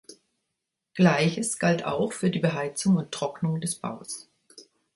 [0.95, 4.31] Gleiches galt auch für die Beheizung und Trocknung des Baus.